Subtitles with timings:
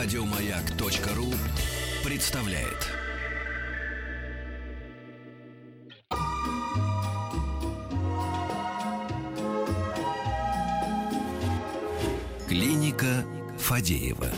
[0.00, 1.26] Радиомаяк.ру
[2.08, 2.86] представляет.
[12.48, 13.24] Клиника
[13.58, 14.28] Фадеева.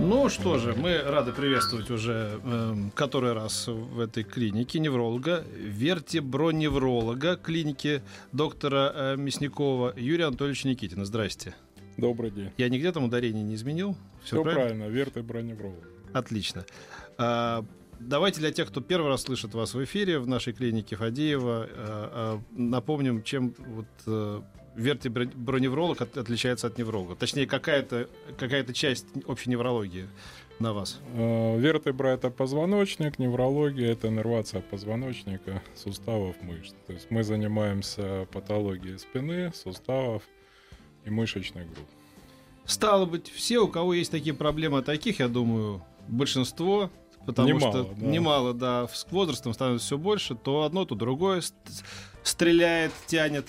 [0.00, 7.36] Ну что же, мы рады приветствовать уже э, который раз в этой клинике невролога, вертеброневролога
[7.36, 11.04] клиники доктора э, Мясникова Юрия Анатольевича Никитина.
[11.04, 11.54] Здрасте.
[11.96, 12.50] Добрый день.
[12.56, 13.96] Я нигде там ударение не изменил?
[14.22, 15.84] Все, Все правильно, правильно вертеброневролог.
[16.12, 16.64] Отлично.
[17.18, 17.64] А,
[18.00, 21.70] давайте для тех, кто первый раз слышит вас в эфире в нашей клинике Фадеева, а,
[21.76, 24.42] а, напомним, чем вот э,
[24.76, 27.14] вертеброневролог от, отличается от невролога?
[27.16, 30.06] Точнее, какая-то какая часть общей неврологии
[30.58, 31.00] на вас?
[31.14, 36.74] Э, вертебра— это позвоночник, неврология— это иннервация позвоночника, суставов, мышц.
[36.86, 40.22] То есть мы занимаемся патологией спины, суставов
[41.04, 41.88] и мышечных групп.
[42.64, 46.90] Стало быть, все, у кого есть такие проблемы, таких, я думаю, большинство,
[47.26, 48.06] потому немало, что да.
[48.06, 51.42] немало, да, с возрастом становится все больше, то одно, то другое
[52.22, 53.48] стреляет, тянет.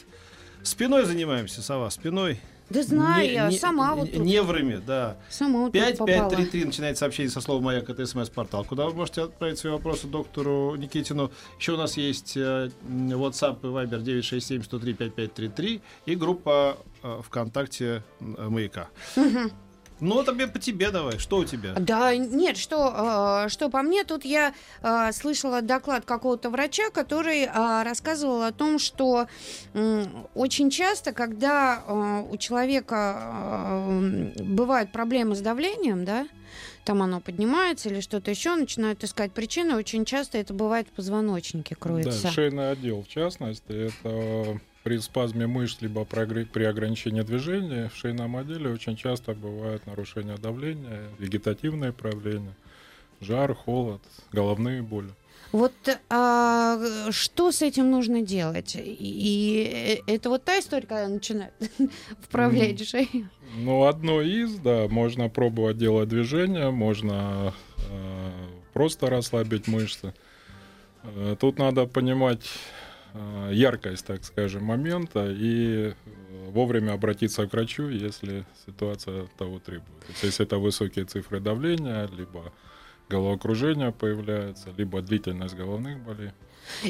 [0.64, 2.40] Спиной занимаемся, сова, спиной.
[2.70, 4.24] Да знаю, не, я не, сама вот тут.
[4.24, 5.18] Неврами, да.
[5.30, 8.64] Сама вот 5533 начинает сообщение со слова «Маяк»— это смс-портал.
[8.64, 11.30] Куда вы можете отправить свои вопросы доктору Никитину.
[11.60, 16.78] Еще у нас есть э, WhatsApp и Viber 967-103-5533 и группа
[17.24, 18.90] ВКонтакте э, «Маяка».
[19.16, 19.52] Угу.
[20.04, 21.18] Ну, тебе по тебе давай.
[21.18, 21.74] Что у тебя?
[21.80, 27.44] Да, нет, что, э, что по мне, тут я э, слышала доклад какого-то врача, который
[27.44, 29.28] э, рассказывал о том, что
[29.74, 33.16] э, очень часто, когда э, у человека
[33.88, 36.28] э, бывают проблемы с давлением, да,
[36.84, 39.76] там оно поднимается или что-то еще, начинают искать причины.
[39.76, 42.24] Очень часто это бывает в позвоночнике кроется.
[42.24, 48.36] Да, шейный отдел в частности, это при спазме мышц либо при ограничении движения в шейном
[48.36, 52.54] отделе очень часто бывает нарушение давления, вегетативное проявление,
[53.22, 54.02] жар, холод,
[54.32, 55.10] головные боли.
[55.54, 55.74] Вот
[56.10, 56.80] а,
[57.12, 58.76] что с этим нужно делать?
[58.76, 61.54] И это вот та история, когда начинает
[62.22, 62.86] вправлять mm.
[62.86, 63.30] шею?
[63.58, 67.54] Ну, одно из, да, можно пробовать делать движение, можно
[67.88, 68.32] э,
[68.74, 70.16] просто расслабить мышцы.
[71.04, 72.50] Э, тут надо понимать
[73.52, 75.94] яркость, так скажем, момента и э,
[76.50, 80.00] вовремя обратиться к врачу, если ситуация того требует.
[80.00, 82.52] То есть, если это высокие цифры давления, либо
[83.10, 86.32] головокружение появляется, либо длительность головных болей.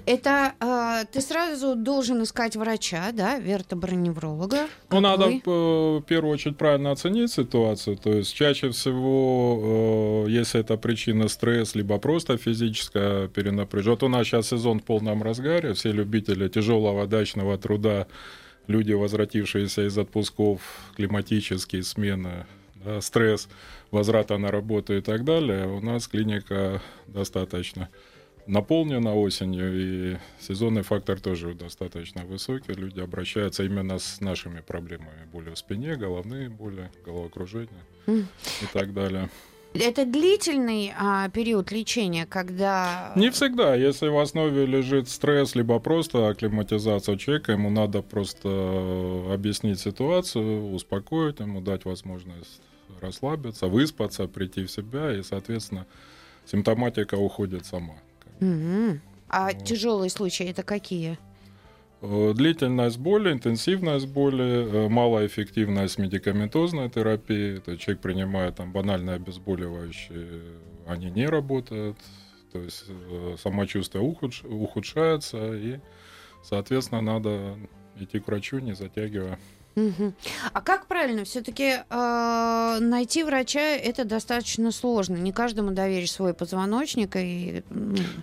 [0.06, 4.67] Это э, ты сразу должен искать врача, да, вертеброневролога.
[4.89, 7.97] Ну, надо э, в первую очередь правильно оценить ситуацию.
[7.97, 13.95] То есть чаще всего, э, если это причина стресс, либо просто физическая перенапряжение.
[13.95, 18.07] Вот у нас сейчас сезон в полном разгаре, все любители тяжелого дачного труда,
[18.67, 20.62] люди, возвратившиеся из отпусков,
[20.95, 22.45] климатические смены,
[22.75, 23.47] да, стресс,
[23.91, 27.89] возврата на работу и так далее, у нас клиника достаточно
[28.47, 32.73] наполнена осенью, и сезонный фактор тоже достаточно высокий.
[32.73, 35.25] Люди обращаются именно с нашими проблемами.
[35.31, 38.25] Боли в спине, головные боли, головокружение mm.
[38.61, 39.29] и так далее.
[39.73, 43.11] Это длительный а, период лечения, когда...
[43.15, 43.73] Не всегда.
[43.73, 48.49] Если в основе лежит стресс, либо просто акклиматизация человека, ему надо просто
[49.31, 52.61] объяснить ситуацию, успокоить ему, дать возможность
[53.01, 55.87] расслабиться, выспаться, прийти в себя, и, соответственно,
[56.45, 57.95] симптоматика уходит сама.
[58.43, 58.99] Угу.
[59.29, 59.63] А вот.
[59.63, 61.17] тяжелые случаи это какие?
[62.01, 67.57] Э, длительность боли, интенсивность боли, э, малоэффективность медикаментозной терапии.
[67.57, 70.41] То есть человек принимает там банальные обезболивающие,
[70.85, 71.97] они не работают.
[72.51, 74.43] То есть э, самочувствие ухудш...
[74.43, 75.79] ухудшается, и,
[76.43, 77.57] соответственно, надо
[77.97, 79.39] идти к врачу, не затягивая
[79.75, 81.23] А как правильно?
[81.23, 85.16] Все-таки э, найти врача это достаточно сложно.
[85.16, 87.16] Не каждому доверишь свой позвоночник.
[87.16, 87.63] И...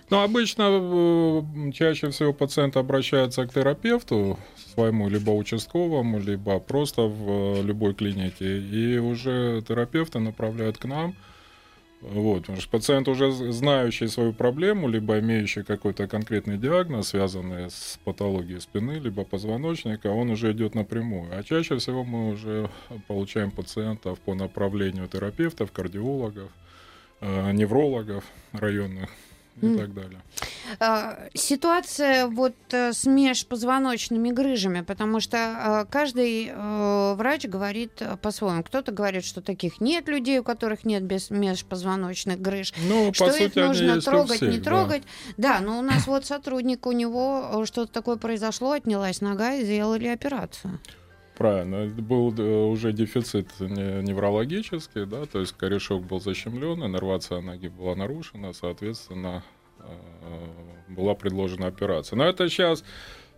[0.09, 4.39] Ну, обычно э, чаще всего пациент обращается к терапевту
[4.73, 8.59] своему, либо участковому, либо просто в э, любой клинике.
[8.59, 11.15] И уже терапевты направляют к нам.
[12.01, 17.99] Вот, потому что пациент уже знающий свою проблему, либо имеющий какой-то конкретный диагноз, связанный с
[18.03, 21.29] патологией спины, либо позвоночника, он уже идет напрямую.
[21.37, 22.71] А чаще всего мы уже
[23.07, 26.49] получаем пациентов по направлению терапевтов, кардиологов,
[27.19, 29.11] э, неврологов районных
[29.61, 29.77] и mm.
[29.77, 30.19] так далее.
[30.79, 38.63] А, ситуация вот э, с межпозвоночными грыжами, потому что а, каждый э, врач говорит по-своему.
[38.63, 43.53] Кто-то говорит, что таких нет людей, у которых нет без межпозвоночных грыж, ну, что их
[43.53, 45.03] сути, нужно трогать, всех, не трогать.
[45.37, 45.59] Да.
[45.59, 50.07] да, но у нас вот сотрудник, у него что-то такое произошло, отнялась нога и сделали
[50.07, 50.79] операцию.
[51.41, 51.87] Правильно.
[51.87, 58.53] Был э, уже дефицит неврологический, да, то есть корешок был защемлен, иннервация ноги была нарушена,
[58.53, 59.43] соответственно,
[59.79, 59.83] э,
[60.87, 62.15] была предложена операция.
[62.15, 62.83] Но это сейчас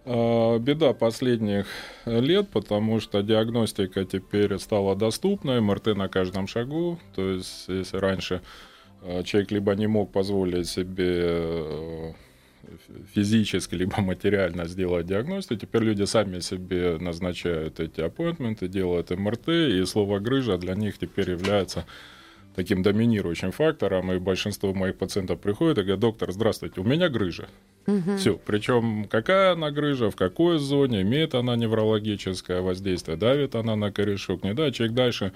[0.03, 1.65] э, беда последних
[2.05, 6.99] лет, потому что диагностика теперь стала доступной, МРТ на каждом шагу.
[7.15, 8.41] То есть, если раньше
[9.23, 12.15] человек либо не мог позволить себе
[13.13, 15.59] физически либо материально сделать диагностику.
[15.59, 21.31] Теперь люди сами себе назначают эти аппоинтменты, делают МРТ, и слово «грыжа» для них теперь
[21.31, 21.85] является
[22.55, 27.47] таким доминирующим фактором, и большинство моих пациентов приходят и говорят, доктор, здравствуйте, у меня грыжа.
[27.87, 28.17] Угу.
[28.17, 28.37] Все.
[28.37, 34.43] Причем какая она грыжа, в какой зоне, имеет она неврологическое воздействие, давит она на корешок,
[34.43, 35.33] не да, человек дальше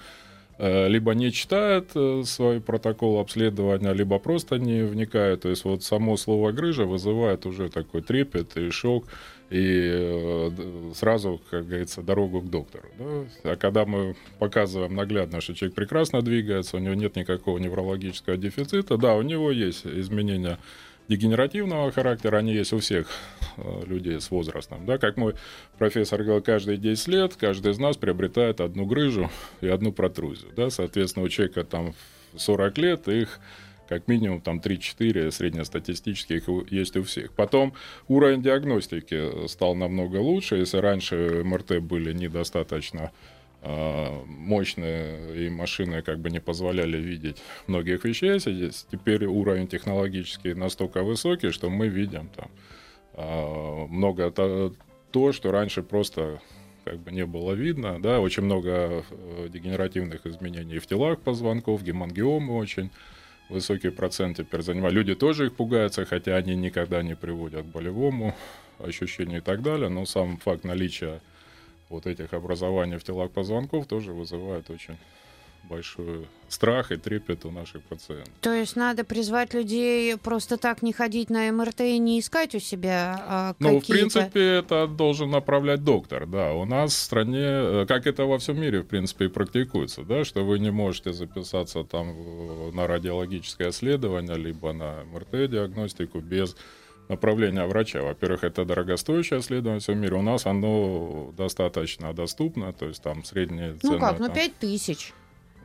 [0.87, 5.41] либо не читает э, свой протокол обследования, либо просто не вникает.
[5.41, 9.05] То есть вот само слово грыжа вызывает уже такой трепет и шок,
[9.49, 10.49] и э,
[10.95, 12.87] сразу, как говорится, дорогу к доктору.
[12.97, 13.51] Да?
[13.51, 18.97] А когда мы показываем наглядно, что человек прекрасно двигается, у него нет никакого неврологического дефицита,
[18.97, 20.57] да, у него есть изменения
[21.07, 23.07] дегенеративного характера, они есть у всех
[23.57, 24.85] э, людей с возрастом.
[24.85, 25.35] Да, как мой
[25.77, 29.29] профессор говорил, каждые 10 лет каждый из нас приобретает одну грыжу
[29.61, 30.51] и одну протрузию.
[30.55, 31.93] Да, соответственно, у человека там
[32.35, 33.39] 40 лет их
[33.87, 37.31] как минимум там 3-4 среднестатистических есть у всех.
[37.33, 37.73] Потом
[38.07, 40.57] уровень диагностики стал намного лучше.
[40.57, 43.11] Если раньше МРТ были недостаточно
[43.63, 47.37] мощные и машины как бы не позволяли видеть
[47.67, 48.39] многих вещей.
[48.39, 52.49] Теперь уровень технологический настолько высокий, что мы видим там
[53.13, 54.31] а, много
[55.11, 56.39] то, что раньше просто
[56.85, 62.55] как бы не было видно, да, очень много э, дегенеративных изменений в телах позвонков, гемангиомы
[62.55, 62.91] очень
[63.49, 64.93] высокий процент теперь занимают.
[64.93, 68.35] Люди тоже их пугаются, хотя они никогда не приводят к болевому
[68.79, 71.19] ощущению и так далее, но сам факт наличия
[71.89, 74.97] вот этих образований в телах позвонков тоже вызывает очень
[75.67, 78.33] большой страх и трепет у наших пациентов.
[78.39, 82.59] То есть надо призвать людей просто так не ходить на МРТ и не искать у
[82.59, 86.53] себя а, Ну, в принципе, это должен направлять доктор, да.
[86.53, 90.23] У нас в стране, э, как это во всем мире, в принципе, и практикуется, да,
[90.23, 96.55] что вы не можете записаться там на радиологическое исследование, либо на МРТ-диагностику без
[97.09, 98.01] направления врача.
[98.01, 100.15] Во-первых, это дорогостоящее исследование в мире.
[100.15, 103.93] У нас оно достаточно доступно, то есть там средние цены...
[103.93, 105.13] Ну как, ну 5 тысяч.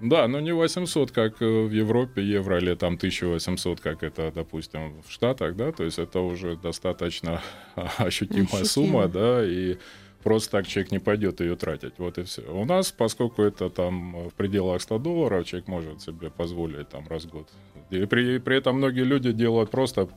[0.00, 5.12] Да, но не 800, как в Европе, евро, или там 1800, как это, допустим, в
[5.12, 7.40] Штатах, да, то есть это уже достаточно
[7.98, 8.64] ощутимая Ощутимо.
[8.64, 9.76] сумма, да, и
[10.22, 12.42] просто так человек не пойдет ее тратить, вот и все.
[12.42, 17.24] У нас, поскольку это там в пределах 100 долларов, человек может себе позволить там раз
[17.24, 17.48] в год
[17.92, 20.08] и при, при этом многие люди делают просто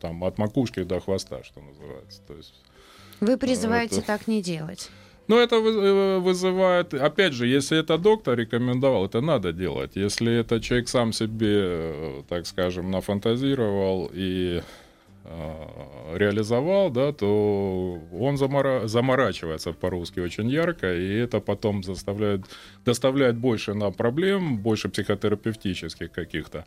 [0.00, 2.20] там от макушки до хвоста, что называется.
[2.28, 2.54] То есть,
[3.20, 4.06] Вы призываете это...
[4.06, 4.90] так не делать?
[5.26, 9.92] Ну, это э, вызывает, опять же, если это доктор рекомендовал, это надо делать.
[9.96, 14.62] Если это человек сам себе, э, так скажем, нафантазировал и э,
[16.12, 18.86] реализовал, да, то он замора...
[18.86, 22.42] заморачивается по-русски очень ярко, и это потом заставляет,
[22.84, 26.64] доставляет больше нам проблем, больше психотерапевтических каких-то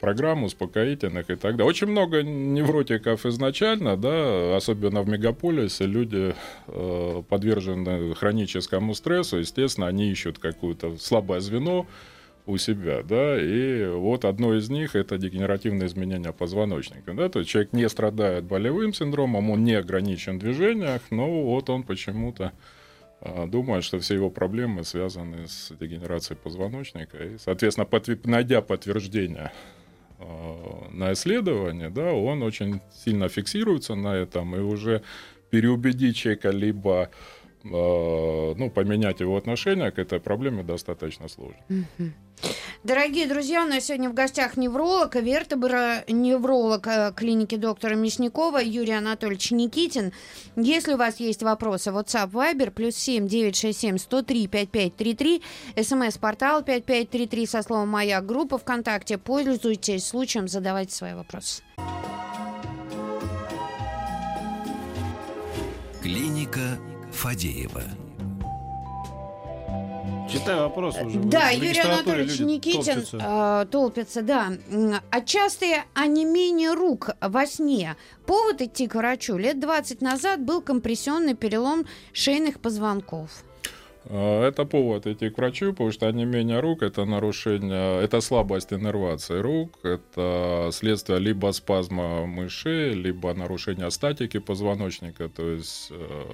[0.00, 1.64] программ успокоительных и так далее.
[1.64, 6.34] Очень много невротиков изначально, да, особенно в мегаполисе, люди
[6.66, 11.86] э, подвержены хроническому стрессу, естественно, они ищут какое-то слабое звено
[12.46, 17.50] у себя, да, и вот одно из них это дегенеративное изменение позвоночника, да, то есть
[17.50, 22.52] человек не страдает болевым синдромом, он не ограничен в движениях, но вот он почему-то
[23.20, 29.52] э, думает, что все его проблемы связаны с дегенерацией позвоночника, и, соответственно, подтвер- найдя подтверждение
[30.22, 35.02] Э, на исследование, да, он очень сильно фиксируется на этом, и уже
[35.50, 37.10] переубедить человека либо
[37.64, 41.56] ну, поменять его отношение к этой проблеме достаточно сложно.
[42.84, 49.52] Дорогие друзья, у нас сегодня в гостях невролог, вертебро-невролог э, клиники доктора Мясникова Юрий Анатольевич
[49.52, 50.12] Никитин.
[50.56, 55.42] Если у вас есть вопросы, WhatsApp, Viber, плюс 7 967 103 5533,
[55.80, 59.16] смс-портал 5533 со словом «Моя группа ВКонтакте».
[59.16, 61.62] Пользуйтесь случаем, задавайте свои вопросы.
[66.02, 66.78] Клиника
[67.22, 67.82] Фадеева.
[70.28, 71.20] Читай вопрос уже.
[71.20, 73.18] Да, Юрий Анатольевич Никитин толпится.
[73.20, 74.52] Э, толпится, да.
[75.10, 77.94] А частые онемение рук во сне.
[78.26, 79.36] Повод идти к врачу.
[79.36, 83.44] Лет 20 назад был компрессионный перелом шейных позвонков.
[84.04, 89.38] А, это повод идти к врачу, потому что онемение рук– это нарушение, это слабость иннервации
[89.38, 96.24] рук, это следствие либо спазма мышей, либо нарушение статики позвоночника, то есть э,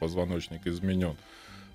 [0.00, 1.16] позвоночник изменен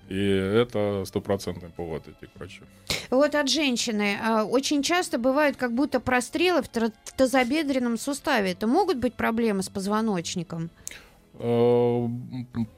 [0.08, 2.64] И это стопроцентный повод идти к врачу.
[3.10, 6.68] Вот от женщины а, очень часто бывают как будто прострелы в
[7.16, 8.52] тазобедренном суставе.
[8.52, 10.70] Это могут быть проблемы с позвоночником?
[11.36, 12.08] Э,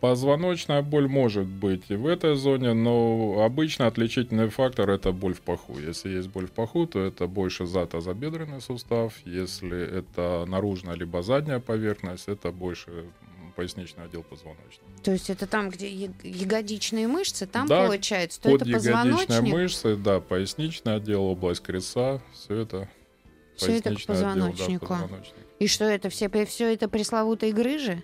[0.00, 5.40] Позвоночная боль может быть и в этой зоне, но обычно отличительный фактор это боль в
[5.42, 5.78] паху.
[5.78, 9.14] Если есть боль в паху, то это больше за тазобедренный сустав.
[9.24, 13.04] Если это наружная либо задняя поверхность, это больше
[13.56, 14.84] поясничный отдел позвоночника.
[15.02, 15.88] То есть это там, где
[16.22, 19.52] ягодичные мышцы, там Да, получается, то это Подъягодичные позвоночник.
[19.52, 22.88] мышцы, да, поясничный отдел, область креста, все это
[23.56, 24.86] Всё это к поясничный отдел, да, позвоночнику.
[24.86, 25.34] позвоночник.
[25.58, 28.02] И что это все, все это пресловутые грыжи?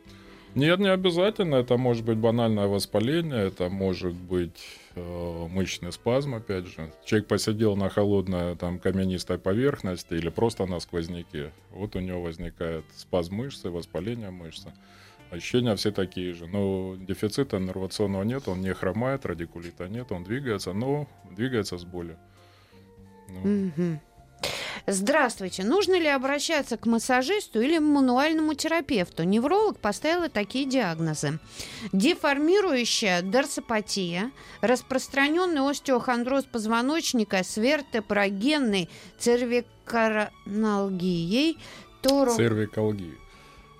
[0.55, 1.57] Нет, не обязательно.
[1.57, 4.63] Это может быть банальное воспаление, это может быть
[4.95, 6.93] э, мышечный спазм, опять же.
[7.05, 11.53] Человек посидел на холодной там, каменистой поверхности или просто на сквозняке.
[11.71, 14.73] Вот у него возникает спазм мышцы, воспаление мышцы.
[15.31, 16.47] Ощущения все такие же.
[16.47, 22.19] Но дефицита иннервационного нет, он не хромает, радикулита нет, он двигается, но двигается с болью.
[23.29, 24.01] Ну, Мгм.
[24.87, 25.65] Здравствуйте.
[25.65, 29.23] Нужно ли обращаться к массажисту или мануальному терапевту?
[29.23, 31.39] Невролог поставила такие диагнозы.
[31.93, 41.59] Деформирующая дорсопатия, распространенный остеохондроз позвоночника с вертеброгенной цервикарналгией,
[42.01, 42.33] торо...
[42.33, 43.15] Цервикалгия.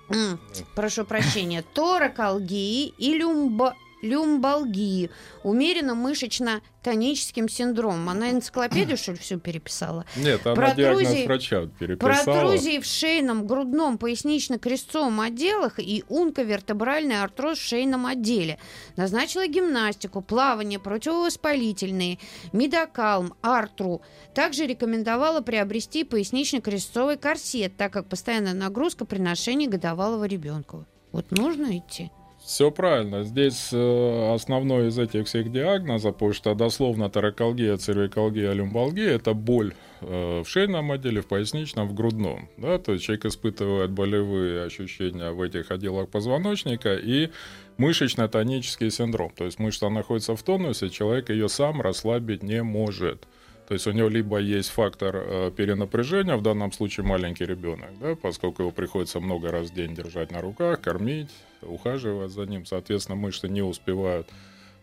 [0.09, 0.37] М,
[0.75, 5.09] прошу прощения, торакалгии и люмба люмбалгии,
[5.43, 8.09] умеренно мышечно-тоническим синдромом.
[8.09, 10.05] Она энциклопедию, что ли, всю переписала?
[10.17, 12.23] Нет, она Протрузии- диагноз врача переписала.
[12.23, 18.59] Протрузии в шейном, грудном, пояснично-крестцовом отделах и унковертебральный артроз в шейном отделе.
[18.97, 22.19] Назначила гимнастику, плавание, противовоспалительные,
[22.51, 24.01] мидокалм, артру.
[24.35, 30.85] Также рекомендовала приобрести пояснично-крестцовый корсет, так как постоянная нагрузка при ношении годовалого ребенка.
[31.13, 32.11] Вот нужно идти?
[32.43, 33.23] Все правильно.
[33.23, 39.73] Здесь э, основной из этих всех диагнозов, потому что дословно таракалгия, цервикалгия, люмбалгия– это боль
[40.01, 42.49] э, в шейном отделе, в поясничном, в грудном.
[42.57, 42.79] Да?
[42.79, 47.29] То есть человек испытывает болевые ощущения в этих отделах позвоночника и
[47.77, 49.31] мышечно-тонический синдром.
[49.37, 53.25] То есть мышца находится в тонусе, человек ее сам расслабить не может.
[53.67, 58.15] То есть у него либо есть фактор э, перенапряжения, в данном случае маленький ребенок, да,
[58.15, 61.29] поскольку его приходится много раз в день держать на руках, кормить,
[61.61, 64.27] ухаживать за ним, соответственно, мышцы не успевают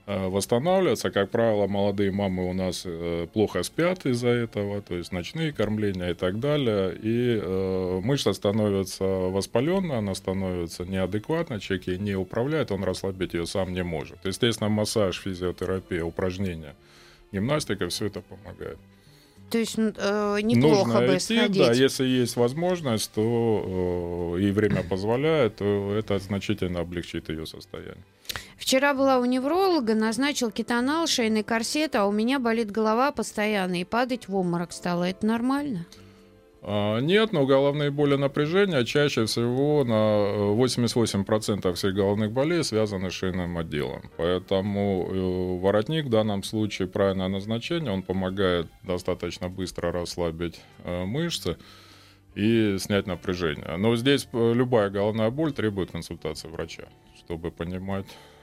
[0.06, 1.10] э, восстанавливаться.
[1.10, 6.10] Как правило, молодые мамы у нас э, плохо спят из-за этого, то есть ночные кормления
[6.10, 6.96] и так далее.
[7.02, 13.46] И э, мышца становится воспаленной, она становится неадекватной, человек ей не управляет, он расслабить ее
[13.46, 14.24] сам не может.
[14.24, 16.74] Естественно, массаж, физиотерапия, упражнения,
[17.32, 18.78] гимнастика, все это помогает.
[19.50, 21.66] То есть э, неплохо Нужно бы идти, сходить.
[21.66, 28.04] да, если есть возможность, то э, и время позволяет, то это значительно облегчит ее состояние.
[28.56, 33.84] Вчера была у невролога, назначил кетонал, шейный корсет, а у меня болит голова постоянно и
[33.84, 35.04] падать в обморок стало.
[35.04, 35.84] Это нормально?
[36.62, 43.14] Нет, но головные боли напряжения чаще всего на э, 88% всех головных болей связаны с
[43.14, 44.10] шейным отделом.
[44.18, 51.56] Поэтому э, воротник в данном случае правильное назначение, он помогает достаточно быстро расслабить э, мышцы
[52.34, 53.76] и снять напряжение.
[53.78, 56.84] Но здесь э, любая головная боль требует консультации врача,
[57.16, 58.39] чтобы понимать, э,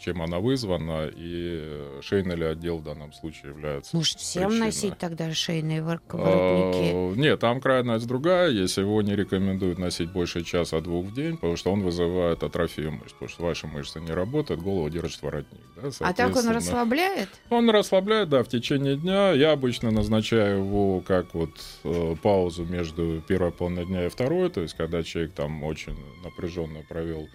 [0.00, 4.66] чем она вызвана и шейный ли отдел в данном случае является Может, всем причиной.
[4.66, 6.90] носить тогда шейные вор- воротники?
[6.92, 8.50] А, Нет, там крайность другая.
[8.50, 13.12] Если его не рекомендуют носить больше часа-двух в день, потому что он вызывает атрофию мышц,
[13.12, 15.60] потому что ваши мышцы не работают, голову держит воротник.
[15.76, 17.28] да, А так он расслабляет?
[17.50, 19.32] Он расслабляет, да, в течение дня.
[19.32, 21.50] Я обычно назначаю его как вот
[21.84, 26.80] э, паузу между первой половиной дня и второй, то есть когда человек там очень напряженно
[26.88, 27.28] провел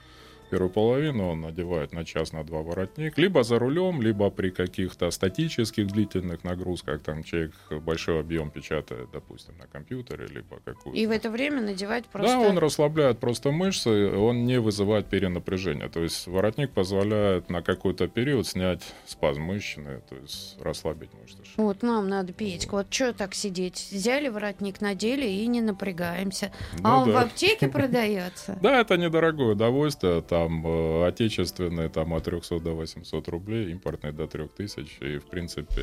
[0.50, 5.12] первую половину, он надевает на час, на два воротник, либо за рулем, либо при каких-то
[5.12, 10.98] статических длительных нагрузках, там человек большой объем печатает, допустим, на компьютере, либо какую-то.
[11.00, 12.32] И в это время надевать просто...
[12.32, 15.90] Да, он расслабляет просто мышцы, он не вызывает перенапряжения.
[15.90, 21.38] То есть воротник позволяет на какой-то период снять спазм мышечный, то есть расслабить мышцы.
[21.58, 23.90] Вот нам надо, Петька, вот что так сидеть?
[23.92, 26.52] Взяли воротник, надели и не напрягаемся.
[26.84, 28.58] а Ну он в аптеке продается?
[28.62, 34.28] Да, это недорогое удовольствие, там э, отечественные там от 300 до 800 рублей, импортные до
[34.28, 35.82] 3000, и в принципе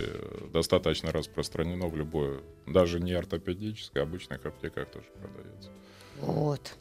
[0.53, 5.71] достаточно распространено в любой, даже не ортопедической, обычных аптеках тоже продается.
[6.21, 6.77] Вот.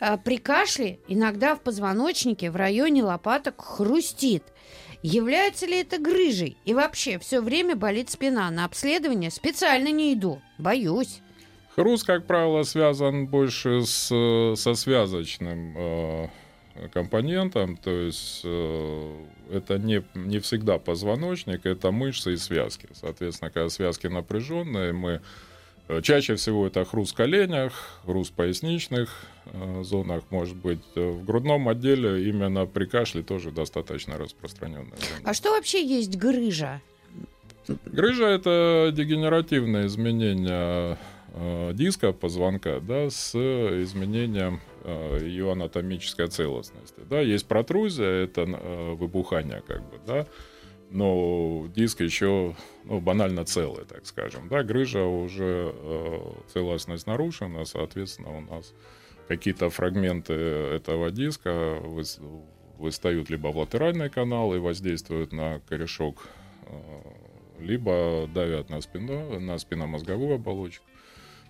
[0.00, 4.42] А При кашле иногда в позвоночнике в районе лопаток хрустит.
[5.02, 6.56] Является ли это грыжей?
[6.64, 8.50] И вообще, все время болит спина.
[8.50, 10.40] На обследование специально не иду.
[10.58, 11.20] Боюсь.
[11.76, 16.28] Хруст, как правило, связан больше с, э, со связочным э,
[16.92, 22.88] компонентам, то есть э, это не, не всегда позвоночник, это мышцы и связки.
[22.92, 25.20] Соответственно, когда связки напряженные, мы
[25.88, 29.14] э, чаще всего это хруст в коленях, хруст в поясничных
[29.46, 34.98] э, зонах, может быть, в грудном отделе именно при кашле тоже достаточно распространенная.
[35.24, 36.80] А что вообще есть грыжа?
[37.86, 40.98] Грыжа это дегенеративное изменение
[41.74, 47.00] диска позвонка, да, с изменением э, ее анатомической целостности.
[47.08, 50.26] Да, есть протрузия, это э, выбухание, как бы, да,
[50.90, 54.48] но диск еще ну, банально целый, так скажем.
[54.48, 56.18] Да, грыжа уже э,
[56.52, 58.72] целостность нарушена, соответственно, у нас
[59.28, 61.80] какие-то фрагменты этого диска
[62.78, 66.28] выстают либо в латеральный канал и воздействуют на корешок
[67.58, 70.84] либо давят на спину, на спинномозговую оболочку.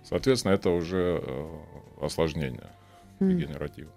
[0.09, 1.59] Соответственно, это уже э,
[2.01, 2.71] осложнение
[3.21, 3.93] дегенеративное.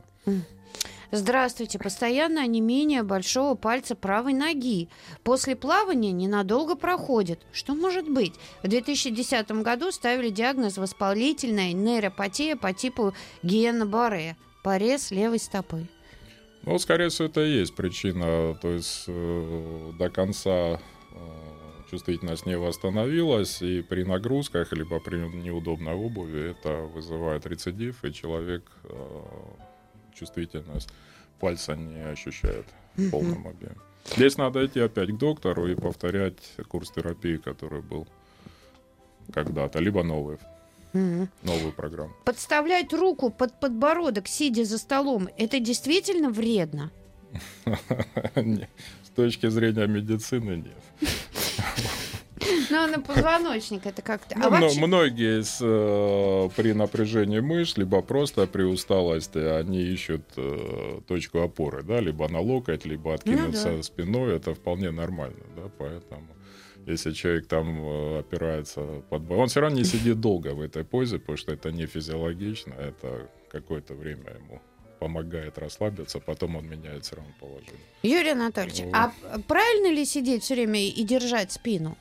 [1.12, 1.80] Здравствуйте.
[1.80, 4.90] Постоянное онемение большого пальца правой ноги.
[5.24, 7.40] После плавания ненадолго проходит.
[7.52, 8.34] Что может быть?
[8.62, 14.38] В 2010 году ставили диагноз воспалительная нейропатия по типу Гиена Барре.
[14.64, 15.88] Порез левой стопы.
[16.64, 18.56] Ну, скорее всего, это и есть причина.
[18.62, 20.80] То есть э, до конца э,
[21.90, 28.64] чувствительность не восстановилась, и при нагрузках, либо при неудобной обуви это вызывает рецидив, и человек
[28.84, 29.22] э,
[30.14, 30.90] чувствительность
[31.40, 32.66] пальца не ощущает
[32.96, 33.76] в полном объеме.
[34.16, 38.08] Здесь надо идти опять к доктору и повторять курс терапии, который был
[39.34, 40.38] когда-то, либо новый.
[40.94, 42.14] Новую программу.
[42.26, 46.92] Подставлять руку под подбородок, сидя за столом, это действительно вредно?
[48.36, 51.12] С точки зрения медицины нет.
[52.70, 54.36] Ну, на позвоночник это как-то.
[54.36, 54.80] А ну, вообще...
[54.80, 61.84] Многие с, э, при напряжении мышц, либо просто при усталости, они ищут э, точку опоры,
[61.84, 63.84] да, либо на локоть, либо откинуться ну, да.
[63.84, 66.28] спиной, это вполне нормально, да, поэтому
[66.86, 69.30] если человек там э, опирается под...
[69.32, 73.30] Он все равно не сидит долго в этой позе, потому что это не физиологично, это
[73.52, 74.62] какое-то время ему
[75.00, 77.80] помогает расслабиться, потом он меняет все равно положение.
[78.04, 79.14] Юрий Анатольевич, ну, а
[79.48, 81.98] правильно ли сидеть все время и держать спину?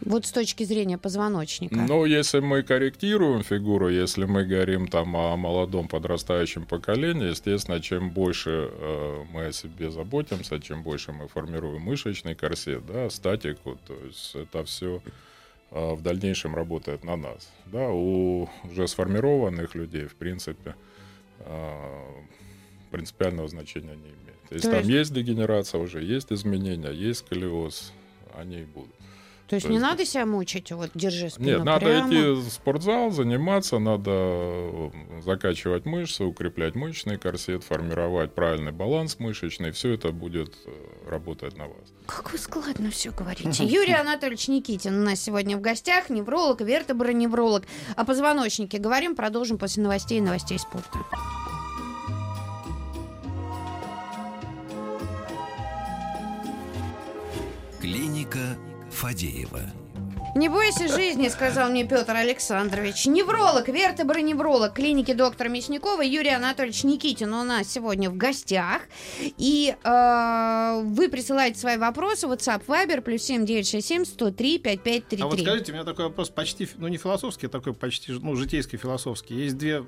[0.00, 1.74] Вот с точки зрения позвоночника.
[1.76, 8.10] Ну, если мы корректируем фигуру, если мы говорим там о молодом подрастающем поколении, естественно, чем
[8.10, 13.94] больше э, мы о себе заботимся, чем больше мы формируем мышечный корсет, да, статику, то
[14.06, 15.02] есть это все
[15.70, 17.50] э, в дальнейшем работает на нас.
[17.66, 20.74] Да, у уже сформированных людей, в принципе,
[21.40, 21.72] э,
[22.90, 24.42] принципиального значения не имеет.
[24.48, 24.90] То есть там есть...
[24.90, 27.92] есть дегенерация уже, есть изменения, есть сколиоз,
[28.34, 28.97] они и будут.
[29.48, 29.88] То есть То не есть...
[29.88, 32.08] надо себя мучить, вот держи спину Нет, надо прямо.
[32.08, 34.92] идти в спортзал, заниматься, надо
[35.24, 39.70] закачивать мышцы, укреплять мышечный корсет, формировать правильный баланс мышечный.
[39.70, 40.70] Все это будет э,
[41.08, 41.76] работать на вас.
[42.04, 43.64] Как вы складно все говорите.
[43.64, 47.64] Юрий Анатольевич Никитин у нас сегодня в гостях, невролог, вертеброневролог.
[47.96, 50.98] О позвоночнике говорим, продолжим после новостей и новостей спорта.
[57.80, 58.58] Клиника
[58.98, 59.87] Фадеева.
[60.38, 63.06] Не бойся жизни, сказал мне Петр Александрович.
[63.06, 68.82] Невролог, вертеброневролог клиники доктора Мясникова Юрий Анатольевич Никитин у нас сегодня в гостях.
[69.20, 75.22] И э, вы присылаете свои вопросы в WhatsApp Viber плюс 7967 103 5533.
[75.22, 78.36] А вот скажите, у меня такой вопрос почти, ну не философский, а такой почти, ну
[78.36, 79.34] житейский философский.
[79.34, 79.84] Есть две,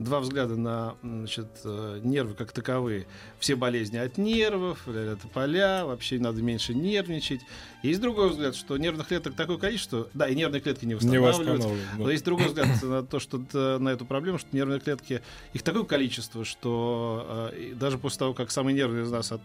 [0.00, 3.06] два взгляда на значит, э, нервы как таковые.
[3.38, 7.42] Все болезни от нервов, это поля, вообще надо меньше нервничать.
[7.84, 11.68] Есть другой взгляд, что нервных клеток такое количество, да, и нервные клетки не восстанавливаются.
[11.68, 11.82] Не да.
[11.98, 13.40] Но есть другой взгляд на то, что
[13.78, 15.22] на эту проблему, что нервные клетки,
[15.52, 19.40] их такое количество, что э, даже после того, как самый нервный из нас от,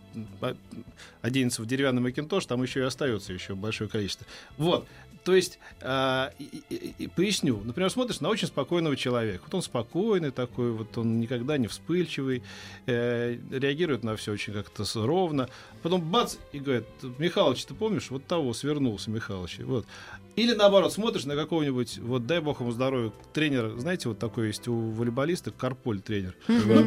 [1.21, 4.25] оденется в деревянный макинтош, там еще и остается еще большое количество.
[4.57, 4.87] Вот.
[5.23, 7.61] То есть, э, и, и, и, поясню.
[7.63, 9.43] Например, смотришь на очень спокойного человека.
[9.45, 12.43] Вот он спокойный такой, вот он никогда не вспыльчивый,
[12.87, 15.47] э, реагирует на все очень как-то ровно.
[15.83, 16.85] Потом бац, и говорит,
[17.19, 19.59] Михалыч, ты помнишь, вот того свернулся Михалыч.
[19.59, 19.85] Вот.
[20.35, 24.67] Или наоборот, смотришь на какого-нибудь, вот дай бог ему здоровья, тренера, знаете, вот такой есть
[24.67, 26.35] у волейболиста, Карполь тренер.
[26.47, 26.85] Ну,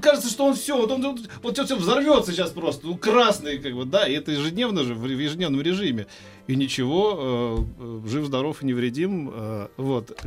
[0.00, 3.74] кажется, что он все, вот он вот, вот все взорвется сейчас просто, ну, красный, как
[3.74, 6.06] бы, да, и это ежедневно же, в ежедневном режиме
[6.48, 9.30] и ничего, э, э, жив-здоров и невредим.
[9.32, 10.18] Э, вот.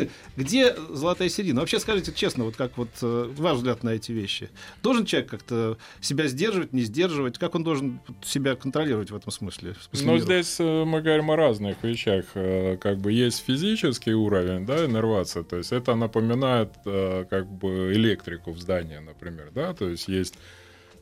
[0.36, 1.60] Где золотая середина?
[1.60, 4.50] Вообще скажите честно, вот как вот ваш взгляд на эти вещи?
[4.82, 7.38] Должен человек как-то себя сдерживать, не сдерживать?
[7.38, 9.74] Как он должен себя контролировать в этом смысле?
[9.92, 12.26] Ну, здесь мы говорим о разных вещах.
[12.34, 18.58] Как бы есть физический уровень, да, иннервация, то есть это напоминает как бы электрику в
[18.58, 20.34] здании питания, например, да, то есть есть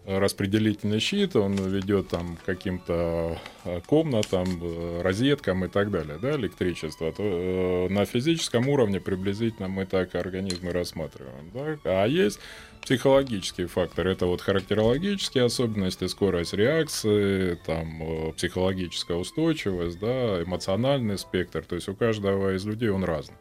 [0.07, 7.13] распределительный щит, он ведет там каким-то э, комнатам, э, розеткам и так далее, да, электричество,
[7.13, 12.41] то э, на физическом уровне приблизительно мы так организмы рассматриваем, да, а есть
[12.81, 21.75] психологический фактор, это вот характерологические особенности, скорость реакции, там, психологическая устойчивость, да, эмоциональный спектр, то
[21.75, 23.37] есть у каждого из людей он разный.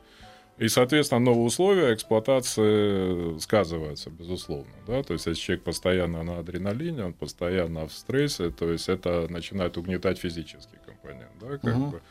[0.58, 4.74] И, соответственно, новые условия эксплуатации сказываются, безусловно.
[4.88, 5.04] Да?
[5.04, 9.78] То есть, если человек постоянно на адреналине, он постоянно в стрессе, то есть это начинает
[9.78, 11.32] угнетать физический компонент.
[11.40, 11.58] Да?
[11.58, 11.92] Как угу.
[11.92, 12.02] бы.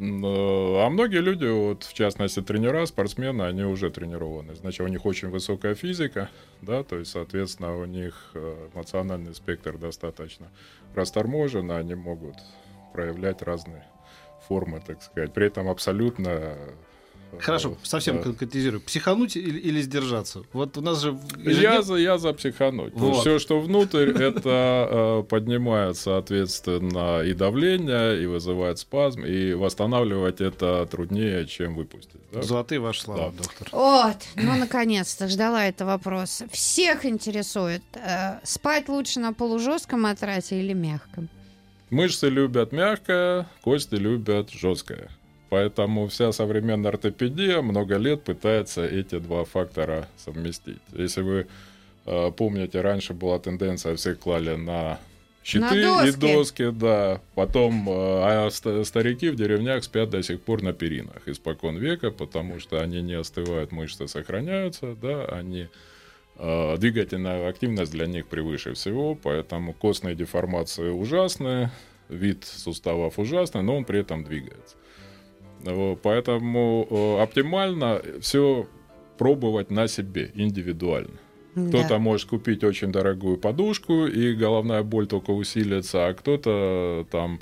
[0.00, 4.54] А многие люди, вот, в частности тренера, спортсмены, они уже тренированы.
[4.54, 6.30] Значит, у них очень высокая физика,
[6.62, 10.46] да, то есть, соответственно, у них э, эмоциональный спектр достаточно
[10.94, 12.36] расторможен, они могут
[12.92, 13.88] проявлять разные
[14.46, 15.32] формы, так сказать.
[15.32, 16.56] При этом абсолютно
[17.40, 18.24] Хорошо, совсем да.
[18.24, 18.80] конкретизирую.
[18.80, 20.42] Психануть или, или сдержаться?
[20.52, 21.18] Вот у нас же...
[21.38, 22.94] Я за, я за психануть.
[22.94, 23.20] Вот.
[23.20, 30.86] Все, что внутрь, это э, поднимает, соответственно, и давление, и вызывает спазм, и восстанавливать это
[30.86, 32.20] труднее, чем выпустить.
[32.32, 32.42] Да?
[32.42, 33.42] Золотые ваши слова, да.
[33.42, 33.68] доктор.
[33.72, 36.42] Вот, ну, наконец-то, ждала это вопрос.
[36.50, 41.28] Всех интересует, э, спать лучше на полужестком матрасе или мягком?
[41.90, 45.08] Мышцы любят мягкое, кости любят жесткое.
[45.50, 50.80] Поэтому вся современная ортопедия много лет пытается эти два фактора совместить.
[50.92, 51.46] Если вы
[52.06, 54.98] э, помните, раньше была тенденция, все клали на
[55.48, 56.08] щиты на доски.
[56.08, 57.20] и доски, да.
[57.34, 62.60] Потом, э, а старики в деревнях спят до сих пор на перинах испокон века, потому
[62.60, 65.68] что они не остывают, мышцы сохраняются, да, они
[66.36, 71.70] э, двигательная активность для них превыше всего, поэтому костные деформации ужасные,
[72.10, 74.76] вид суставов ужасный, но он при этом двигается.
[76.02, 78.66] Поэтому э, оптимально все
[79.18, 81.18] пробовать на себе индивидуально.
[81.68, 81.98] Кто-то да.
[81.98, 87.40] может купить очень дорогую подушку, и головная боль только усилится, а кто-то там...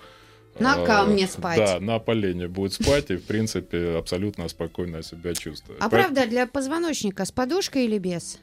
[0.59, 1.59] На э, камне спать.
[1.59, 5.79] Да, на полене будет спать и, в принципе, абсолютно спокойно себя чувствует.
[5.83, 6.14] А Поэтому...
[6.14, 8.38] правда, для позвоночника с подушкой или без?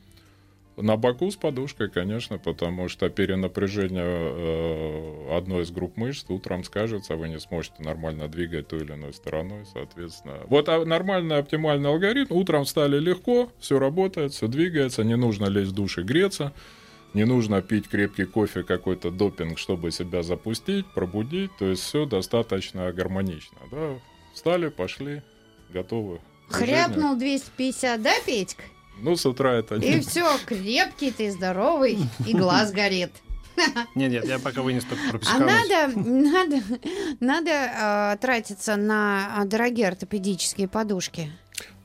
[0.75, 7.15] На боку с подушкой, конечно, потому что перенапряжение э, одной из групп мышц утром скажется,
[7.15, 10.39] вы не сможете нормально двигать той или иной стороной, соответственно.
[10.47, 12.33] Вот а нормальный оптимальный алгоритм.
[12.33, 16.53] Утром встали легко, все работает, все двигается, не нужно лезть в душ и греться,
[17.13, 21.51] не нужно пить крепкий кофе, какой-то допинг, чтобы себя запустить, пробудить.
[21.59, 23.59] То есть все достаточно гармонично.
[23.69, 23.99] Да?
[24.33, 25.21] Встали, пошли,
[25.69, 26.19] готовы.
[26.49, 28.63] Хряпнул 250, да, Петька?
[29.01, 33.11] Ну, с утра это И все, крепкий ты, здоровый, и глаз горит.
[33.95, 36.63] Нет, нет, я пока вынес только про А надо, надо,
[37.19, 41.31] надо э, тратиться на а, дорогие ортопедические подушки.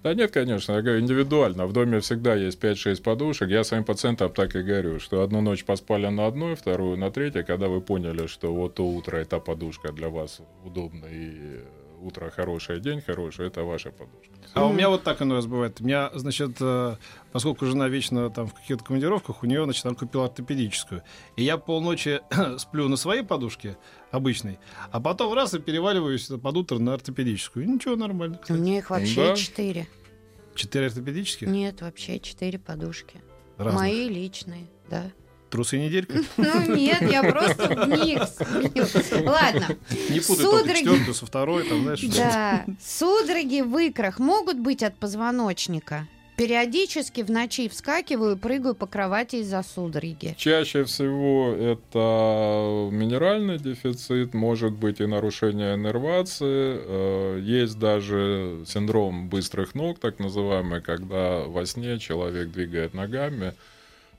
[0.03, 1.67] Да нет, конечно, я говорю, индивидуально.
[1.67, 3.49] В доме всегда есть 5-6 подушек.
[3.51, 7.43] Я своим пациентам так и говорю, что одну ночь поспали на одной, вторую на третьей,
[7.43, 11.61] когда вы поняли, что вот то утро эта подушка для вас удобна и
[12.01, 14.38] утро хорошее, день хороший, это ваша подушка.
[14.55, 15.81] А у меня вот так оно раз бывает.
[15.81, 16.97] У меня, значит, э,
[17.33, 21.03] поскольку жена вечно там в каких-то командировках, у нее, значит, она купила ортопедическую.
[21.37, 22.21] И я полночи
[22.59, 23.77] сплю на своей подушке,
[24.11, 24.59] обычной,
[24.91, 27.67] а потом раз и переваливаюсь под утро на ортопедическую.
[27.67, 28.39] И ничего, нормально.
[28.39, 28.59] Кстати.
[28.59, 29.87] У меня их вообще четыре.
[30.55, 31.47] Четыре ортопедических?
[31.47, 33.21] Нет, вообще четыре подушки.
[33.59, 33.81] Разных.
[33.81, 35.13] Мои личные, да.
[35.51, 36.21] Трусы неделька?
[36.37, 39.25] Ну нет, я просто в них сплю.
[39.25, 39.77] Ладно.
[40.11, 40.79] Не путай судороги...
[40.79, 42.01] четвертую со второй, там, знаешь.
[42.03, 42.65] Да.
[42.85, 46.07] Судороги в икрах могут быть от позвоночника?
[46.39, 50.37] Периодически в ночи вскакиваю и прыгаю по кровати из-за судороги.
[50.39, 56.79] Чаще всего это минеральный дефицит, может быть и нарушение иннервации.
[56.79, 63.55] Э, есть даже синдром быстрых ног, так называемый, когда во сне человек двигает ногами,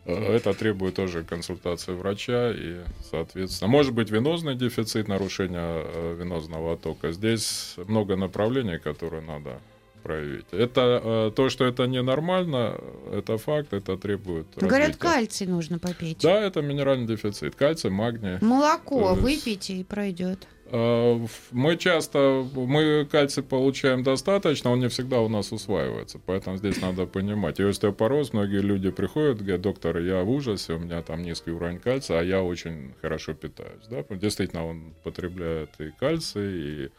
[0.05, 7.11] это требует тоже консультации врача и, соответственно, может быть венозный дефицит, нарушение э, венозного оттока.
[7.11, 9.59] Здесь много направлений, которые надо
[10.03, 10.45] проявить.
[10.51, 12.79] Это э, то, что это ненормально,
[13.11, 14.47] это факт, это требует.
[14.55, 16.19] Говорят, кальций нужно попить.
[16.21, 17.55] Да, это минеральный дефицит.
[17.55, 18.37] Кальций, магний.
[18.41, 20.47] Молоко выпейте и пройдет.
[20.71, 21.19] Э,
[21.51, 27.05] мы часто, мы кальций получаем достаточно, он не всегда у нас усваивается, поэтому здесь надо
[27.05, 27.59] понимать.
[27.59, 31.79] И остеопороз, многие люди приходят, говорят, доктор, я в ужасе, у меня там низкий уровень
[31.79, 33.87] кальция, а я очень хорошо питаюсь.
[33.89, 34.03] Да?
[34.09, 36.89] Действительно, он потребляет и кальций, и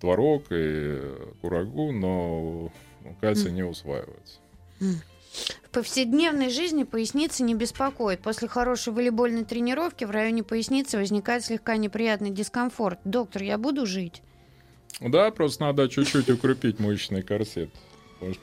[0.00, 0.98] творог, и
[1.42, 2.72] курагу, но
[3.20, 4.38] кальций не усваивается.
[5.62, 8.20] В повседневной жизни поясница не беспокоит.
[8.20, 12.98] После хорошей волейбольной тренировки в районе поясницы возникает слегка неприятный дискомфорт.
[13.04, 14.22] Доктор, я буду жить?
[15.00, 17.70] Да, просто надо чуть-чуть укрепить мышечный корсет.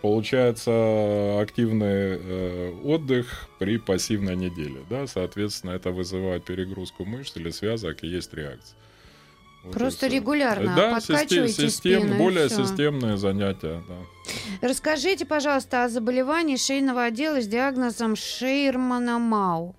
[0.01, 4.81] Получается активный э, отдых при пассивной неделе.
[4.89, 5.07] Да?
[5.07, 8.75] Соответственно, это вызывает перегрузку мышц или связок, и есть реакция.
[9.63, 12.17] Вот Просто регулярно да, подкачивайте систем, спину.
[12.17, 13.83] более системные занятия.
[13.87, 14.67] Да.
[14.67, 19.75] Расскажите, пожалуйста, о заболевании шейного отдела с диагнозом Шейрмана Мау.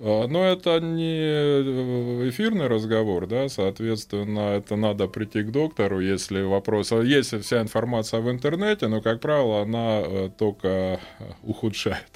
[0.00, 6.42] А, Но это не э, эфирный разговор, да, соответственно, это надо прийти к доктору, если
[6.42, 6.92] вопрос...
[6.92, 10.98] а Есть вся информация в интернете, но, как правило, она э, только э,
[11.42, 12.06] ухудшает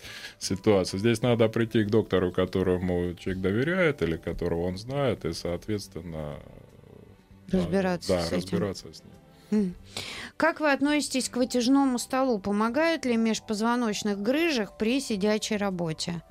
[0.42, 1.00] ситуацию.
[1.00, 6.36] Здесь надо прийти к доктору, которому человек доверяет или которого он знает, и, соответственно...
[7.50, 8.36] Разбираться Да, с этим.
[8.38, 9.02] разбираться с
[9.50, 9.74] ним.
[10.38, 12.38] Как вы относитесь к вытяжному столу?
[12.38, 16.22] Помогают ли межпозвоночных грыжах при сидячей работе?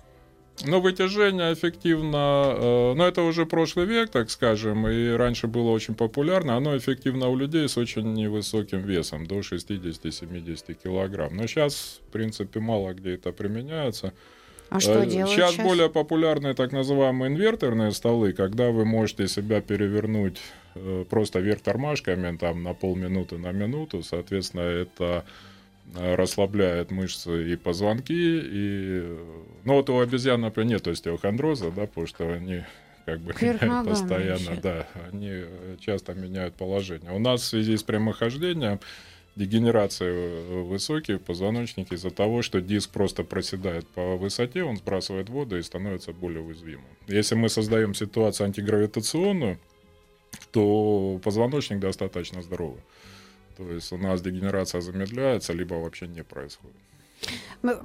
[0.66, 5.96] Ну, вытяжение эффективно, э, ну, это уже прошлый век, так скажем, и раньше было очень
[5.96, 6.56] популярно.
[6.56, 11.36] Оно эффективно у людей с очень невысоким весом, до 60-70 килограмм.
[11.36, 14.14] Но сейчас, в принципе, мало где это применяется.
[14.70, 15.66] А что Э, делать Сейчас сейчас?
[15.66, 20.40] более популярны так называемые инверторные столы, когда вы можете себя перевернуть
[20.76, 24.02] э, просто вверх тормашками там, на полминуты, на минуту.
[24.02, 25.26] Соответственно, это
[25.96, 28.14] расслабляет мышцы и позвонки.
[28.14, 29.02] И...
[29.04, 29.18] э,
[29.66, 32.64] Ну, вот у обезьян, например, нет остеохондроза, да, потому что они
[33.06, 34.62] как бы меняют постоянно, вообще.
[34.62, 37.12] да, они э, часто меняют положение.
[37.12, 38.80] У нас в связи с прямохождением
[39.36, 45.30] дегенерация э, высокие в позвоночнике из-за того, что диск просто проседает по высоте, он сбрасывает
[45.30, 46.86] воду и становится более уязвимым.
[47.08, 49.58] Если мы создаем ситуацию антигравитационную,
[50.52, 52.82] то позвоночник достаточно здоровый.
[53.56, 56.76] То есть у нас дегенерация замедляется, либо вообще не происходит.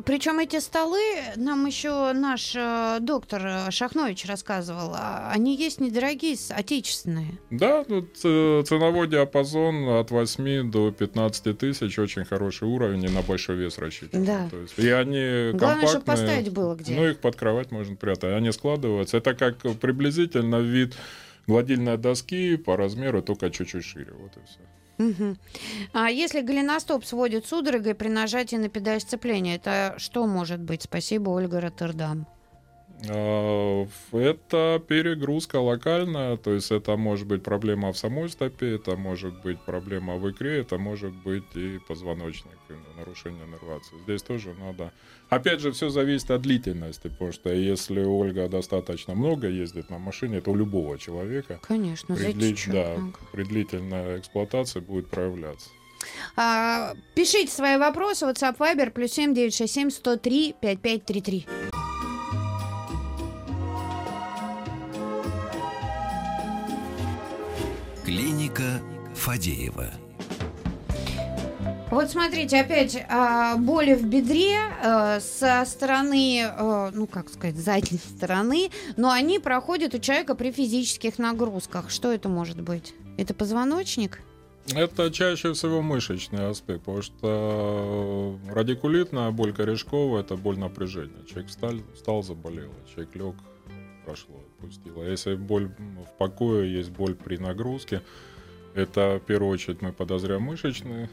[0.07, 0.99] Причем эти столы,
[1.37, 7.39] нам еще наш э, доктор э, Шахнович рассказывал, а они есть недорогие, отечественные.
[7.51, 13.21] Да, тут э, ценовой диапазон от 8 до 15 тысяч, очень хороший уровень, и на
[13.21, 14.25] большой вес рассчитан.
[14.25, 14.49] Да.
[14.49, 16.27] То есть, и они Главное, чтобы компактные.
[16.27, 16.95] поставить было где.
[16.95, 18.33] Ну, их под кровать можно прятать.
[18.33, 19.19] Они складываются.
[19.19, 20.97] Это как приблизительно вид
[21.47, 24.15] гладильной доски по размеру, только чуть-чуть шире.
[24.19, 24.61] Вот и все.
[24.99, 25.39] Мгм.
[25.93, 30.83] А если голеностоп сводит судорогой при нажатии на педаль сцепления, это что может быть?
[30.83, 32.27] Спасибо, Ольга Роттердам.
[33.05, 39.43] Э, это перегрузка локальная, то есть это может быть проблема в самой стопе, это может
[39.43, 42.57] быть проблема в икре, это может быть и позвоночник,
[42.97, 43.97] нарушение нервации.
[44.05, 44.93] Здесь тоже надо...
[45.29, 50.41] Опять же, все зависит от длительности, потому что если Ольга достаточно много ездит на машине,
[50.41, 51.61] то у любого человека...
[51.63, 52.57] Конечно, при, дли...
[52.69, 52.97] да,
[53.33, 55.69] при длительной эксплуатации будет проявляться.
[56.37, 61.47] А, пишите свои вопросы, WhatsApp Viber, плюс 7 967 103 5533.
[68.07, 68.81] Клиника
[69.17, 69.91] Фадеева.
[71.91, 77.99] Вот смотрите, опять а, боли в бедре э, со стороны, э, ну как сказать, задней
[77.99, 81.91] стороны, но они проходят у человека при физических нагрузках.
[81.91, 82.95] Что это может быть?
[83.19, 84.21] Это позвоночник?
[84.73, 91.25] Это чаще всего мышечный аспект, потому что радикулитная боль корешковая– это боль напряжения.
[91.29, 93.35] Человек встал, встал, заболел, человек лег,
[94.07, 95.03] прошло, отпустило.
[95.03, 98.03] Если боль в покое, есть боль при нагрузке,
[98.75, 101.09] это в первую очередь мы подозреваем мышечный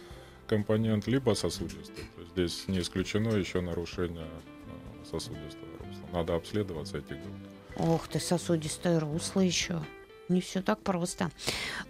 [0.47, 2.05] компонент, либо сосудистый.
[2.31, 6.05] Здесь не исключено еще нарушение э, сосудистого русла.
[6.11, 7.35] Надо обследоваться этих групп.
[7.77, 9.81] Ох ты, сосудистое русло еще.
[10.29, 11.31] Не все так просто.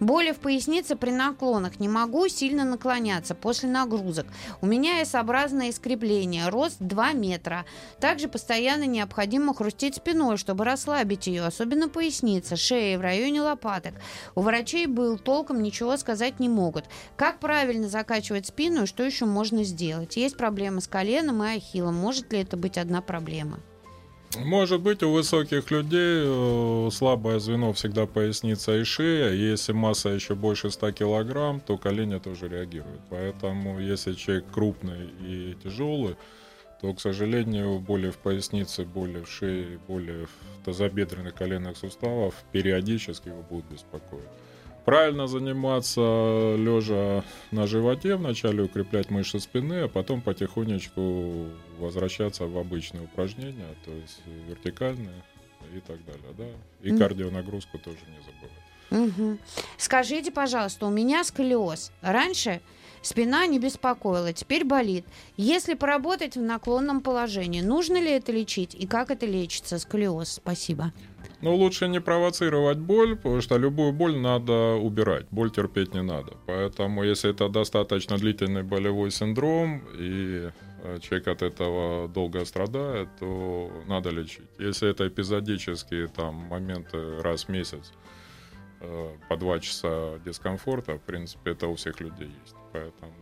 [0.00, 1.78] Боли в пояснице при наклонах.
[1.78, 4.26] Не могу сильно наклоняться после нагрузок.
[4.60, 6.48] У меня S-образное искривление.
[6.48, 7.64] Рост 2 метра.
[8.00, 11.44] Также постоянно необходимо хрустеть спиной, чтобы расслабить ее.
[11.44, 13.94] Особенно поясница, шея в районе лопаток.
[14.34, 16.86] У врачей был толком ничего сказать не могут.
[17.16, 20.16] Как правильно закачивать спину и что еще можно сделать?
[20.16, 21.94] Есть проблемы с коленом и ахиллом.
[21.94, 23.60] Может ли это быть одна проблема?
[24.38, 29.32] Может быть, у высоких людей э, слабое звено всегда поясница и шея.
[29.32, 33.00] Если масса еще больше 100 килограмм, то колени тоже реагируют.
[33.10, 36.16] Поэтому, если человек крупный и тяжелый,
[36.80, 43.28] то, к сожалению, боли в пояснице, боли в шее, боли в тазобедренных коленных суставах периодически
[43.28, 44.28] его будут беспокоить.
[44.84, 46.00] Правильно заниматься
[46.56, 51.46] лежа на животе, вначале укреплять мышцы спины, а потом потихонечку
[51.78, 55.22] возвращаться в обычные упражнения, то есть вертикальные
[55.74, 56.44] и так далее, да.
[56.82, 56.98] И Мгм.
[56.98, 58.64] кардионагрузку тоже не забывать.
[58.90, 59.38] Мгм.
[59.78, 61.90] Скажите, пожалуйста, у меня сколиоз.
[62.02, 62.60] Раньше
[63.00, 65.06] спина не беспокоила, теперь болит.
[65.38, 70.32] Если поработать в наклонном положении, нужно ли это лечить и как это лечится, сколиоз?
[70.34, 70.92] Спасибо.
[71.44, 75.26] Ну, лучше не провоцировать боль, потому что любую боль надо убирать.
[75.30, 76.32] Боль терпеть не надо.
[76.46, 80.50] Поэтому, если это достаточно длительный болевой синдром, и
[80.82, 84.48] э, человек от этого долго страдает, то надо лечить.
[84.58, 87.92] Если это эпизодические там, моменты раз в месяц,
[88.80, 92.56] э, по два часа дискомфорта, в принципе, это у всех людей есть.
[92.72, 93.12] Поэтому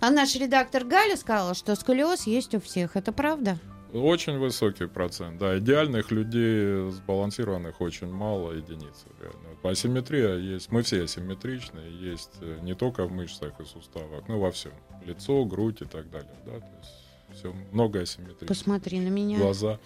[0.00, 2.94] А наш редактор Галя сказала, что сколиоз есть у всех.
[2.96, 3.56] Это правда?
[3.94, 5.38] Очень высокий процент.
[5.38, 9.04] Да, идеальных людей сбалансированных очень мало единиц.
[9.20, 9.56] Реально.
[9.62, 10.70] Асимметрия есть.
[10.72, 11.78] Мы все асимметричны.
[12.00, 14.72] Есть э, не только в мышцах и суставах, но во всем.
[15.06, 16.34] Лицо, грудь и так далее.
[16.44, 16.58] Да?
[16.58, 18.46] То есть все много асимметрично.
[18.48, 19.38] Посмотри на меня.
[19.38, 19.78] Глаза.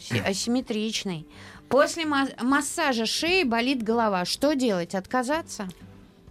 [0.00, 1.28] Си- Асимметричный.
[1.68, 4.24] После ма- массажа шеи болит голова.
[4.24, 4.94] Что делать?
[4.96, 5.68] Отказаться?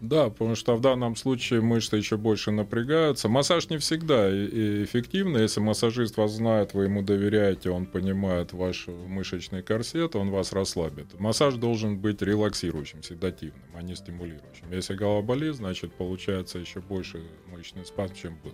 [0.01, 3.29] Да, потому что в данном случае мышцы еще больше напрягаются.
[3.29, 5.41] Массаж не всегда эффективный.
[5.41, 11.19] Если массажист вас знает, вы ему доверяете, он понимает ваш мышечный корсет, он вас расслабит.
[11.19, 14.71] Массаж должен быть релаксирующим, седативным, а не стимулирующим.
[14.71, 18.53] Если голова болит, значит получается еще больше мышечный спазм, чем был.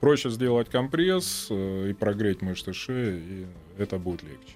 [0.00, 3.46] Проще сделать компресс э, и прогреть мышцы шеи, и
[3.78, 4.54] это будет легче.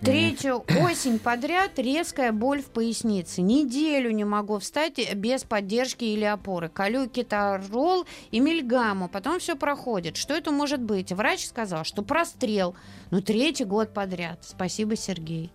[0.00, 3.40] Третью осень подряд резкая боль в пояснице.
[3.40, 6.68] Неделю не могу встать без поддержки или опоры.
[6.68, 9.08] Колю кетарол и мильгаму.
[9.08, 10.16] Потом все проходит.
[10.16, 11.12] Что это может быть?
[11.12, 12.74] Врач сказал, что прострел.
[13.10, 14.40] Ну, третий год подряд.
[14.42, 15.50] Спасибо, Сергей.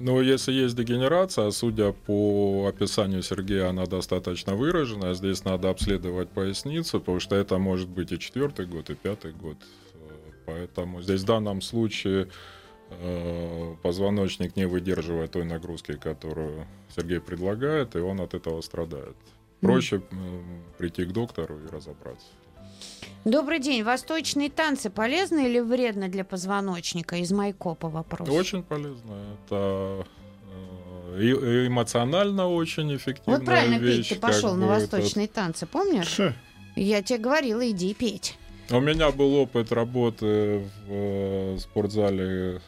[0.00, 5.12] Ну, если есть дегенерация, судя по описанию Сергея, она достаточно выраженная.
[5.12, 9.58] Здесь надо обследовать поясницу, потому что это может быть и четвертый год, и пятый год.
[9.94, 9.98] Э,
[10.46, 12.28] Поэтому здесь в данном случае
[13.82, 19.16] позвоночник не выдерживает той нагрузки, которую Сергей предлагает, и он от этого страдает.
[19.60, 20.02] Проще
[20.78, 22.26] прийти к доктору и разобраться.
[23.24, 23.84] Добрый день.
[23.84, 27.16] Восточные танцы полезны или вредно для позвоночника?
[27.16, 28.28] Из Майкопа вопрос.
[28.28, 29.36] Очень полезно.
[29.46, 30.04] Это
[31.14, 34.08] э, эмоционально очень эффективная Вот правильно, вещь.
[34.08, 36.18] Петь, ты пошел на бы это- восточные танцы, помнишь?
[36.74, 38.36] Я тебе говорила, иди петь.
[38.70, 42.58] У меня был опыт работы в э, спортзале, э,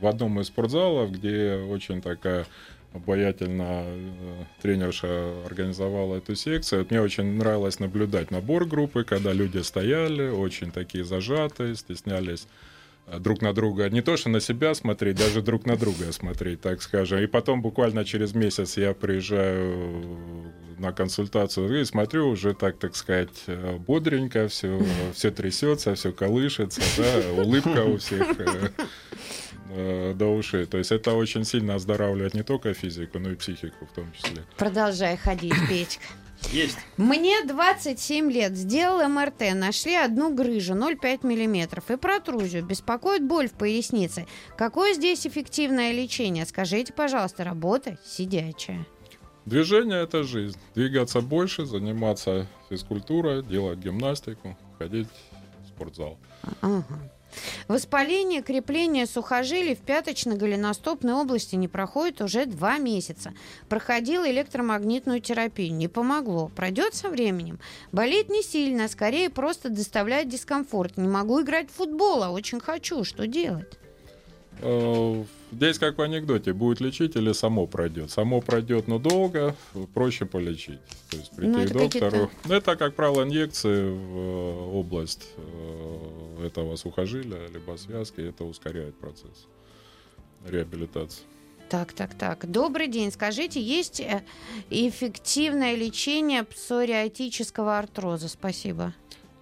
[0.00, 2.46] в одном из спортзалов, где очень такая
[2.92, 6.86] обаятельно э, тренерша организовала эту секцию.
[6.88, 12.46] Мне очень нравилось наблюдать набор группы, когда люди стояли, очень такие зажатые, стеснялись
[13.06, 16.60] э, друг на друга, не то что на себя смотреть, даже друг на друга смотреть,
[16.60, 17.20] так скажем.
[17.20, 23.44] И потом буквально через месяц я приезжаю на консультацию и смотрю уже так, так сказать,
[23.46, 24.80] э, бодренько, все,
[25.12, 28.36] все трясется, все колышется, да, улыбка у всех
[29.70, 30.66] э, до ушей.
[30.66, 34.42] То есть это очень сильно оздоравливает не только физику, но и психику в том числе.
[34.56, 36.04] Продолжай ходить, Петька.
[36.52, 36.78] Есть.
[36.96, 38.56] Мне 27 лет.
[38.56, 39.54] Сделал МРТ.
[39.54, 42.64] Нашли одну грыжу 0,5 миллиметров и протрузию.
[42.64, 44.26] Беспокоит боль в пояснице.
[44.56, 46.46] Какое здесь эффективное лечение?
[46.46, 48.86] Скажите, пожалуйста, работа сидячая.
[49.46, 50.58] Движение— это жизнь.
[50.74, 55.08] Двигаться больше, заниматься физкультурой, делать гимнастику, ходить
[55.64, 56.18] в спортзал.
[56.60, 56.84] Ага.
[57.68, 63.32] Воспаление, крепление сухожилий в пяточно-голеностопной области не проходит уже два месяца.
[63.68, 65.74] Проходил электромагнитную терапию.
[65.74, 66.48] Не помогло.
[66.48, 67.58] Пройдет со временем.
[67.92, 70.96] Болит не сильно, а скорее просто доставляет дискомфорт.
[70.96, 73.04] Не могу играть в футбол, а очень хочу.
[73.04, 73.78] Что делать?
[74.60, 78.10] Э, Здесь как в анекдоте, будет лечить или само пройдет.
[78.10, 79.56] Само пройдет, но долго,
[79.94, 80.80] проще полечить.
[81.10, 82.30] То есть прийти Ну, к это доктору.
[82.44, 85.97] Ну, Это, как правило, инъекции в э, область э,
[86.40, 88.20] этого сухожилия, либо связки.
[88.20, 89.46] Это ускоряет процесс
[90.46, 91.24] реабилитации.
[91.68, 92.50] Так, так, так.
[92.50, 93.12] Добрый день.
[93.12, 94.22] Скажите, есть э,
[94.70, 98.28] эффективное лечение псориатического артроза?
[98.28, 98.94] Спасибо.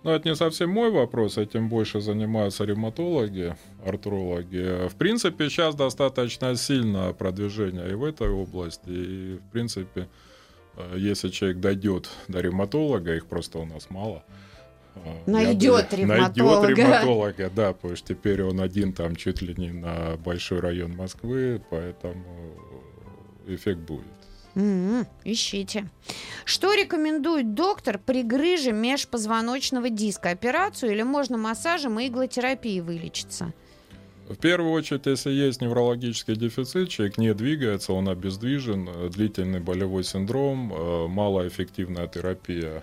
[0.03, 4.89] Ну, это не совсем мой вопрос, этим больше занимаются ревматологи, артрологи.
[4.89, 10.09] В принципе, сейчас достаточно сильное продвижение и в этой области, и, в принципе,
[10.77, 14.25] э, если человек дойдет до ревматолога, их просто у нас мало.
[15.27, 16.67] Найдет я ревматолога.
[16.69, 20.95] Найдет ревматолога, да, потому что теперь он один там чуть ли не на большой район
[20.97, 22.25] Москвы, поэтому
[23.47, 24.05] эффект будет.
[24.57, 25.87] М, Ищите.
[26.47, 30.31] Что рекомендует доктор при грыже межпозвоночного диска?
[30.31, 33.53] Операцию или можно массажем и иглотерапией вылечиться?
[34.29, 40.03] В первую очередь, если есть неврологический дефицит, человек не двигается, он обездвижен, э, длительный болевой
[40.03, 42.83] синдром, э, малоэффективная терапия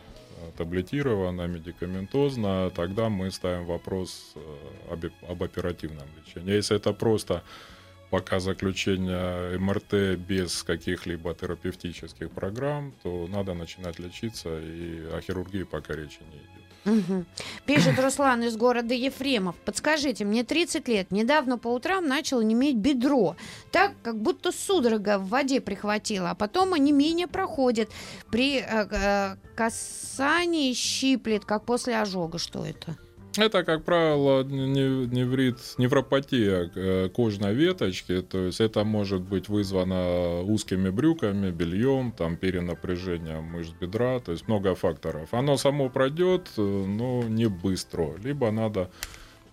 [0.58, 6.54] таблетированная, медикаментозная, тогда мы ставим вопрос э, об, об оперативном лечении.
[6.54, 7.44] Если это просто
[8.10, 15.96] пока заключение МРТ без каких-либо терапевтических программ, то надо начинать лечиться, и о хирургии пока
[15.96, 16.63] речи не идет.
[16.86, 17.26] Угу.
[17.66, 19.56] Пишет Руслан из города Ефремов.
[19.66, 21.12] Подскажите, мне 30 лет.
[21.12, 23.36] Недавно по утрам начало неметь бедро.
[23.72, 26.32] Так, как будто судорога в воде прихватила.
[26.32, 27.90] А потом онемение проходит.
[28.32, 32.38] При э, э, касании щиплет, как после ожога.
[32.38, 32.98] Что это?
[33.38, 40.90] Это, как правило, неврит, невропатия э, кожной веточки, то есть это может быть вызвано узкими
[40.90, 45.34] брюками, бельем, там, перенапряжением мышц бедра, то есть много факторов.
[45.34, 48.90] Оно само пройдет, э, но не быстро, либо надо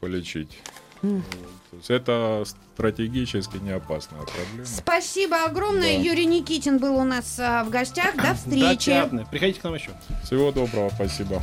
[0.01, 0.59] полечить.
[1.03, 1.23] Mm.
[1.71, 4.67] То есть это стратегически не опасная проблема.
[4.67, 5.97] Спасибо огромное.
[5.97, 6.03] Да.
[6.03, 8.17] Юрий Никитин был у нас а, в гостях.
[8.17, 8.91] До встречи.
[8.91, 9.91] Да, Приходите к нам еще.
[10.25, 11.43] Всего доброго, спасибо.